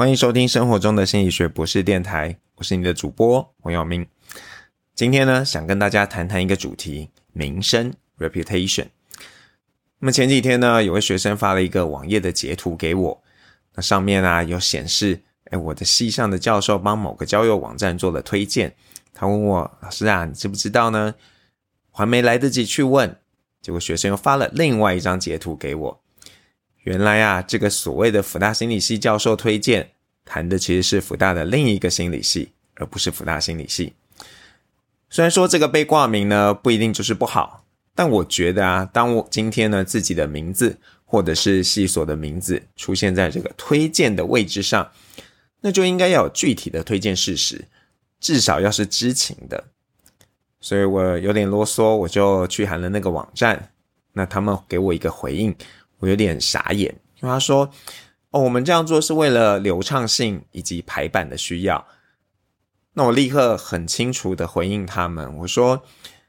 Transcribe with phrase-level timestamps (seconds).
[0.00, 4.06] 欢迎收听生活中的心理学博士电台，我是你的主播黄耀明。
[4.94, 8.86] 今天呢，想跟大家谈谈一个主题：名声 （reputation）。
[9.98, 13.22] 那么前几天呢，有位学生发了一个网页的截图给我，
[13.74, 18.74] 那上面啊有显示，哎，我的系上的教授帮某个交友网站做了推荐。
[19.12, 21.14] 他问我老师啊，你知不知道呢？
[21.90, 23.14] 还没来得及去问，
[23.60, 26.00] 结果学生又发了另外一张截图给我。
[26.84, 29.90] 原来啊，这个所谓的福大心理系教授推荐
[30.24, 33.92] 谈的其实是福大的另一个心理系，而不是福大心理系。
[35.10, 37.64] 虽然说这个被挂名呢不一定就是不好，
[37.94, 44.90] 但我觉得啊，当我今天呢自己的名字或者是系所的名字出现在这个推荐的位置上，
[45.60, 47.66] 那就应该要有具体的推荐事实，
[48.20, 49.64] 至少要是知情的。
[50.60, 53.70] 所以我有点啰嗦，我就去喊了那个网站，
[54.12, 55.54] 那他们给我一个回应。
[56.00, 57.70] 我有点傻眼，因为他说
[58.30, 61.86] ：“哦，我们这样做是为了流畅性以及排版的需要。”
[62.92, 65.80] 那我立刻很清楚的回应他们，我说：“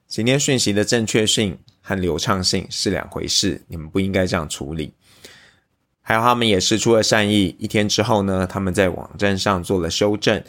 [0.07, 4.93] 今天讯息的正确性和流畅性是两回事，你们不应该这样处理。”
[6.03, 7.55] 还有，他们也施出了善意。
[7.57, 10.43] 一天之后呢，他们在网站上做了修正，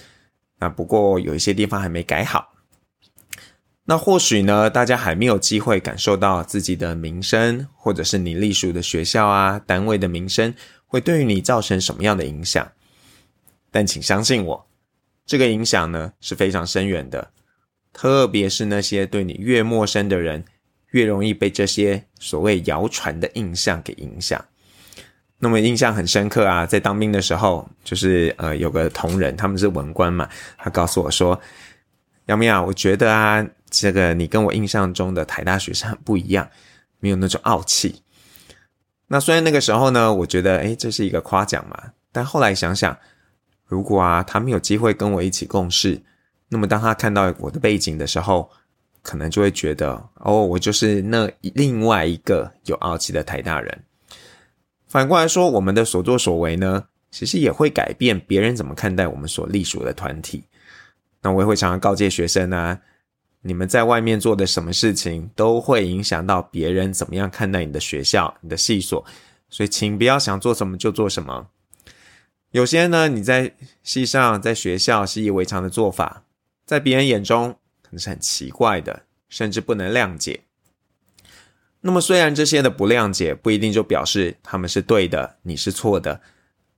[0.58, 2.51] 那不过有一些地方还没改好。
[3.92, 10.54] 那或许呢，大家还没有机会感受到自己的名声，或者是你隶属的学校啊、单位的名声，
[10.86, 12.66] 会对于你造成什么样的影响？
[13.70, 14.66] 但请相信我，
[15.26, 17.32] 这个影响呢是非常深远的。
[17.92, 20.42] 特别是那些对你越陌生的人，
[20.92, 24.42] 越容易被这些所谓谣传的印象给影响。
[25.38, 30.26] 那么印象很深刻啊，在当兵的时候，就是呃有个同仁，他们是文官嘛，
[30.56, 31.38] 他告诉我说
[32.24, 36.48] ：“杨明啊，我觉得啊。”这个你跟我印象中的台大学生很不一样，
[37.00, 38.02] 没有那种傲气。
[39.08, 42.96] 那虽然那个时候呢，我觉得诶这是一个夸奖嘛，但后来想想，
[43.66, 46.00] 如果啊他没有机会跟我一起共事，
[46.48, 48.50] 那么当他看到我的背景的时候，
[49.02, 53.84] 可能就会觉得哦，我就是那另外一个有傲气的台大人。
[54.86, 60.44] 反过来说，我们的所作所为呢，其实也会改变别人怎么看待我们所隶属的团体。
[61.22, 62.78] 那我也会常常告诫学生啊。
[63.44, 69.04] 你们在外面做的什么事情，都会影响到别人怎么样看待你的学校、你的系所，
[69.50, 71.48] 所以请不要想做什么就做什么。
[72.52, 73.52] 有些呢，你在
[73.82, 76.22] 系上、在学校习以为常的做法，
[76.64, 77.52] 在别人眼中
[77.82, 80.42] 可能是很奇怪的，甚至不能谅解。
[81.80, 86.20] 那么，虽然这些的不谅解不一定就表示他们是对的，你是错的，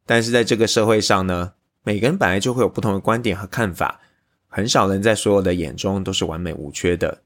[0.06, 4.00] 但是在这个社会上呢，每个人本来就会有不同的观点和看法。
[4.54, 7.20] 很少人在所有的眼中都是完美无缺的。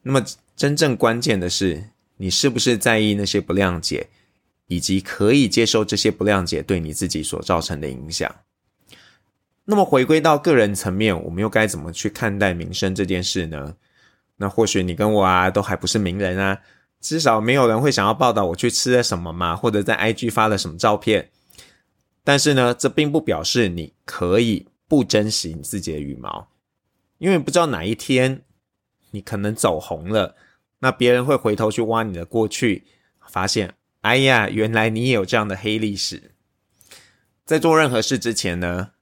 [0.00, 0.24] 那么，
[0.56, 4.08] 真正关键的是，你是不是在意那些不谅解，
[4.66, 8.34] 以及可以接受这些不谅解对你自己所造成的影响？
[9.66, 13.76] 那么，回归到个人层面，我们又该怎么去看待名声这件事呢？
[14.38, 16.58] 那或许你跟我啊，都还不是名人啊，
[17.02, 21.28] 至少没有人会想要报道我去吃了什么嘛，或者在 IG 发了什么照片。
[22.24, 24.66] 但是呢，这并不表示你可以。
[24.88, 26.48] 不珍惜你自己的羽毛，
[27.18, 28.42] 因为不知道哪一天
[29.10, 30.34] 你可能走红了，
[30.78, 32.86] 那别人会回头去挖你的过去，
[33.28, 36.32] 发现，哎呀，原来你也有这样的黑历史。
[37.44, 38.92] 在做任何事之前呢，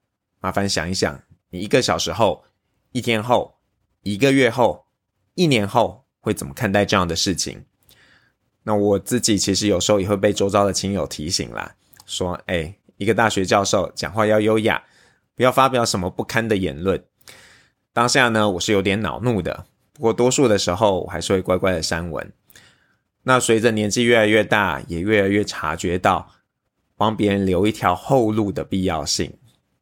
[0.40, 2.44] 麻烦想一想，你一个小时后、
[2.90, 3.58] 一天后、
[4.02, 4.86] 一个月后、
[5.34, 7.64] 一年后会怎么看待这样的事情？
[8.64, 11.76] 那我自己其实有时候也会被周遭的亲友提醒啦，
[12.06, 14.82] 说，哎，一个大学教授讲话要优雅。
[15.36, 17.04] 不要发表什么不堪的言论。
[17.92, 22.32] 当下呢，我是有点恼怒的，不过多数的时候，我还是会乖乖的删文。
[23.22, 26.30] 那随着年纪越来越大，也越来越察觉到
[26.96, 29.32] 帮别人留一条后路的必要性。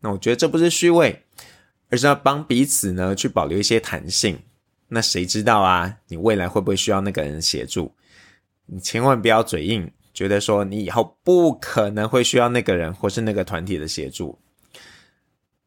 [0.00, 1.24] 那我觉得这不是虚伪，
[1.88, 4.38] 而是要帮彼此呢去保留一些弹性。
[4.88, 7.94] 那谁知道啊，你未来会不会需要那个人协助？
[8.66, 14.38] 你千万不要嘴硬，觉得说你以后不可能会需要那个人或是那个团体的协助。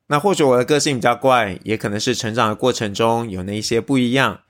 [0.08, 4.42] 那或许我的个性比较怪，也可能是成长的过程中有那一些不一样，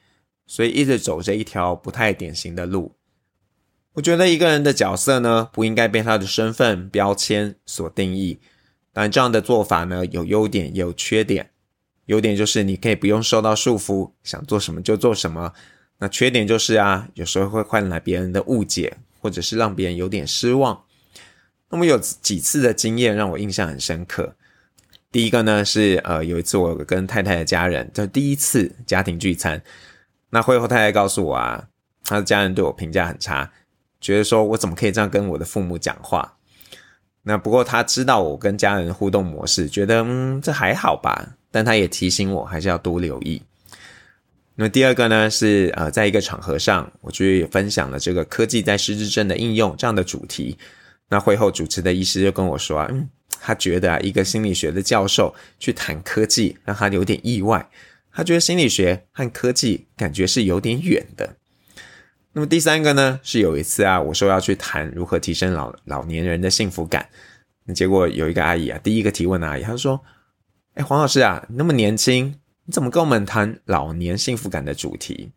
[0.46, 2.96] 所以一直走着一条不太典型的路。
[3.94, 8.40] 我觉得一个人的角色呢，不应该被他的身份标签所定义。
[8.94, 11.50] 但这样的做法呢，有优点也有缺点。
[12.06, 15.54] 优点就是你可以不用受到束缚，想做什么就做什么。
[15.98, 20.84] 那缺点就是啊，有时候会换来别人的误解，或者是让别人有点失望。
[21.72, 24.37] 那么有几次的经验让我印象很深刻。
[25.12, 29.62] 第一个呢是呃有一次我跟太太的家人，就第一次家庭聚餐，
[30.30, 31.68] 那会后太太告诉我啊，
[32.04, 33.52] 她的家人对我评价很差，
[34.00, 36.36] 觉得说我怎么可以这样跟我的父母讲话？
[37.24, 43.42] 那不过他知道我跟家人互动模式，觉得嗯这还好吧，但他也提醒我还是要多留意。
[44.56, 50.58] 那第二个呢是呃在一个场合上，我去分享了这个科技在失智症的应用这样的主题。
[51.10, 53.10] 那会后主持的医师就跟我说啊，嗯，
[53.48, 57.70] 他觉得啊一个心理学的教授去谈科技，让他有点意外。
[58.12, 61.38] 他觉得心理学和科技感觉是有点远的。
[62.34, 67.08] 那么第三个呢，是有一次啊，我说要去谈如何提升老老年人的幸福感，
[67.64, 70.04] 那结果有一个阿姨啊，第一个提问的阿姨，她说
[70.76, 72.36] ：“哎，黄老师啊，那么年轻，
[72.66, 75.32] 你怎么跟我们谈老年幸福感的主题？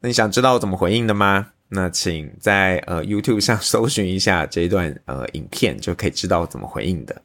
[0.00, 1.52] 那你想知道我怎么回应的吗？
[1.68, 7.22] 那请在呃 YouTube 上 搜寻一下这一段呃影片，就可以知道怎么回应的。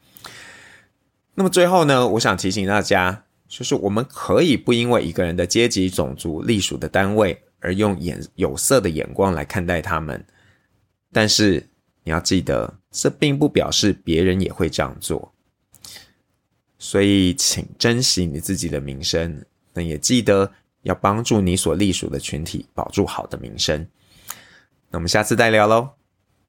[1.35, 10.25] 那么最后呢，我想提醒大家。”就是我们可以不因为一个人的阶级、种族、隶属的单位而用眼有色的眼光来看待他们，
[11.11, 11.67] 但是
[12.05, 15.33] 你要记得，这并不表示别人也会这样做。
[16.79, 19.43] 所以，请珍惜你自己的名声，
[19.73, 20.49] 那也记得
[20.83, 23.85] 要帮助你所隶属的群体保住好的名声。
[24.91, 26.00] 那我们下次再聊喽。